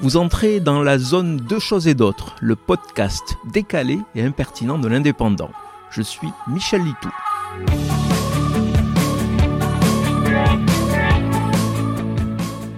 Vous 0.00 0.16
entrez 0.16 0.58
dans 0.58 0.82
la 0.82 0.98
zone 0.98 1.36
Deux 1.36 1.60
choses 1.60 1.86
et 1.86 1.94
d'autres, 1.94 2.34
le 2.40 2.56
podcast 2.56 3.36
décalé 3.52 3.98
et 4.14 4.22
impertinent 4.22 4.78
de 4.78 4.88
l'indépendant. 4.88 5.50
Je 5.90 6.02
suis 6.02 6.28
Michel 6.48 6.82
Litou. 6.82 7.10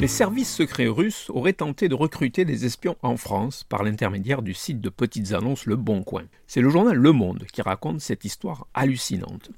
Les 0.00 0.08
services 0.08 0.52
secrets 0.52 0.88
russes 0.88 1.30
auraient 1.30 1.52
tenté 1.52 1.88
de 1.88 1.94
recruter 1.94 2.44
des 2.44 2.64
espions 2.64 2.96
en 3.02 3.16
France 3.16 3.62
par 3.62 3.84
l'intermédiaire 3.84 4.42
du 4.42 4.54
site 4.54 4.80
de 4.80 4.88
petites 4.88 5.32
annonces 5.32 5.66
Le 5.66 5.76
Bon 5.76 6.02
Coin. 6.02 6.24
C'est 6.48 6.62
le 6.62 6.70
journal 6.70 6.96
Le 6.96 7.12
Monde 7.12 7.44
qui 7.52 7.62
raconte 7.62 8.00
cette 8.00 8.24
histoire 8.24 8.66
hallucinante. 8.74 9.50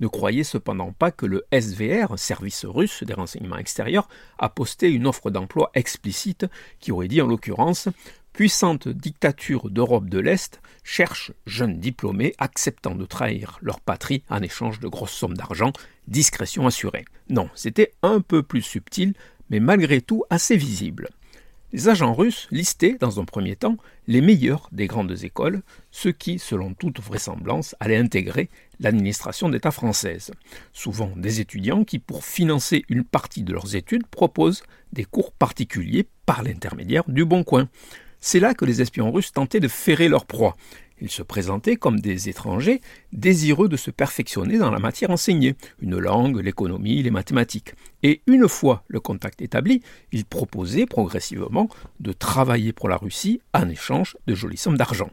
Ne 0.00 0.06
croyez 0.06 0.44
cependant 0.44 0.92
pas 0.92 1.10
que 1.10 1.26
le 1.26 1.44
SVR, 1.52 2.18
service 2.18 2.64
russe 2.64 3.02
des 3.04 3.14
renseignements 3.14 3.58
extérieurs, 3.58 4.08
a 4.38 4.48
posté 4.48 4.90
une 4.90 5.06
offre 5.06 5.30
d'emploi 5.30 5.70
explicite 5.74 6.46
qui 6.80 6.92
aurait 6.92 7.08
dit 7.08 7.22
en 7.22 7.26
l'occurrence 7.26 7.88
Puissante 8.32 8.88
dictature 8.88 9.68
d'Europe 9.68 10.08
de 10.08 10.18
l'Est 10.18 10.62
cherche 10.84 11.32
jeunes 11.46 11.78
diplômés 11.78 12.34
acceptant 12.38 12.94
de 12.94 13.04
trahir 13.04 13.58
leur 13.60 13.78
patrie 13.80 14.24
en 14.30 14.40
échange 14.40 14.80
de 14.80 14.88
grosses 14.88 15.12
sommes 15.12 15.36
d'argent, 15.36 15.72
discrétion 16.08 16.66
assurée. 16.66 17.04
Non, 17.28 17.50
c'était 17.54 17.92
un 18.02 18.22
peu 18.22 18.42
plus 18.42 18.62
subtil, 18.62 19.12
mais 19.50 19.60
malgré 19.60 20.00
tout 20.00 20.24
assez 20.30 20.56
visible. 20.56 21.10
Les 21.74 21.88
agents 21.88 22.12
russes 22.12 22.48
listaient, 22.50 22.98
dans 23.00 23.18
un 23.18 23.24
premier 23.24 23.56
temps, 23.56 23.78
les 24.06 24.20
meilleurs 24.20 24.68
des 24.72 24.86
grandes 24.86 25.24
écoles, 25.24 25.62
ceux 25.90 26.12
qui, 26.12 26.38
selon 26.38 26.74
toute 26.74 27.00
vraisemblance, 27.00 27.74
allaient 27.80 27.96
intégrer 27.96 28.50
l'administration 28.78 29.48
d'État 29.48 29.70
française. 29.70 30.32
Souvent 30.74 31.10
des 31.16 31.40
étudiants 31.40 31.84
qui, 31.84 31.98
pour 31.98 32.26
financer 32.26 32.84
une 32.90 33.04
partie 33.04 33.42
de 33.42 33.54
leurs 33.54 33.74
études, 33.74 34.06
proposent 34.06 34.64
des 34.92 35.04
cours 35.04 35.32
particuliers 35.32 36.06
par 36.26 36.42
l'intermédiaire 36.42 37.04
du 37.08 37.24
Bon 37.24 37.42
Coin. 37.42 37.70
C'est 38.20 38.40
là 38.40 38.52
que 38.52 38.66
les 38.66 38.82
espions 38.82 39.10
russes 39.10 39.32
tentaient 39.32 39.58
de 39.58 39.68
ferrer 39.68 40.08
leur 40.08 40.26
proie. 40.26 40.56
Ils 41.02 41.10
se 41.10 41.24
présentaient 41.24 41.74
comme 41.74 41.98
des 41.98 42.28
étrangers 42.28 42.80
désireux 43.12 43.68
de 43.68 43.76
se 43.76 43.90
perfectionner 43.90 44.56
dans 44.56 44.70
la 44.70 44.78
matière 44.78 45.10
enseignée, 45.10 45.56
une 45.80 45.98
langue, 45.98 46.38
l'économie, 46.38 47.02
les 47.02 47.10
mathématiques. 47.10 47.74
Et 48.04 48.22
une 48.28 48.48
fois 48.48 48.84
le 48.86 49.00
contact 49.00 49.42
établi, 49.42 49.82
ils 50.12 50.24
proposaient 50.24 50.86
progressivement 50.86 51.68
de 51.98 52.12
travailler 52.12 52.72
pour 52.72 52.88
la 52.88 52.96
Russie 52.96 53.40
en 53.52 53.68
échange 53.68 54.16
de 54.28 54.36
jolies 54.36 54.56
sommes 54.56 54.76
d'argent. 54.76 55.10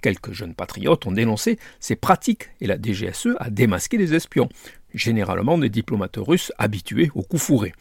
Quelques 0.00 0.30
jeunes 0.30 0.54
patriotes 0.54 1.06
ont 1.06 1.12
dénoncé 1.12 1.58
ces 1.80 1.96
pratiques 1.96 2.50
et 2.60 2.68
la 2.68 2.80
DGSE 2.80 3.30
a 3.40 3.50
démasqué 3.50 3.98
des 3.98 4.14
espions, 4.14 4.48
généralement 4.94 5.58
des 5.58 5.70
diplomates 5.70 6.18
russes 6.18 6.52
habitués 6.56 7.10
aux 7.16 7.22
coups 7.22 7.42
fourrés. 7.42 7.72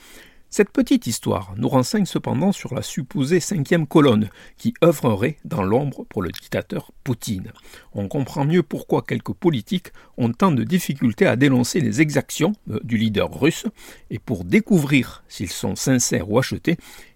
Cette 0.53 0.71
petite 0.71 1.07
histoire 1.07 1.53
nous 1.55 1.69
renseigne 1.69 2.05
cependant 2.05 2.51
sur 2.51 2.75
la 2.75 2.81
supposée 2.81 3.39
cinquième 3.39 3.87
colonne 3.87 4.29
qui 4.57 4.73
œuvrerait 4.83 5.37
dans 5.45 5.63
l'ombre 5.63 6.03
pour 6.09 6.21
le 6.21 6.29
dictateur 6.29 6.91
Poutine. 7.05 7.53
On 7.93 8.09
comprend 8.09 8.43
mieux 8.43 8.61
pourquoi 8.61 9.01
quelques 9.01 9.31
politiques 9.31 9.93
ont 10.17 10.33
tant 10.33 10.51
de 10.51 10.65
difficultés 10.65 11.25
à 11.25 11.37
dénoncer 11.37 11.79
les 11.79 12.01
exactions 12.01 12.51
euh, 12.69 12.81
du 12.83 12.97
leader 12.97 13.33
russe, 13.33 13.65
et 14.09 14.19
pour 14.19 14.43
découvrir 14.43 15.23
s'ils 15.29 15.49
sont 15.49 15.77
sincères 15.77 16.29
ou 16.29 16.37
achetés, 16.37 16.75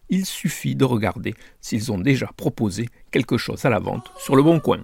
il 0.09 0.25
suffit 0.25 0.77
de 0.77 0.85
regarder 0.85 1.35
s'ils 1.59 1.91
ont 1.91 1.99
déjà 1.99 2.29
proposé 2.37 2.87
quelque 3.11 3.37
chose 3.37 3.65
à 3.65 3.69
la 3.69 3.79
vente 3.79 4.13
sur 4.17 4.37
le 4.37 4.43
bon 4.43 4.61
coin. 4.61 4.79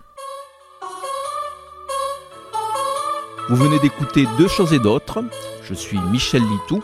Vous 3.47 3.55
venez 3.55 3.79
d'écouter 3.79 4.25
Deux 4.37 4.49
choses 4.49 4.73
et 4.73 4.79
d'autres. 4.79 5.23
Je 5.63 5.73
suis 5.73 5.99
Michel 6.11 6.41
Litou. 6.41 6.83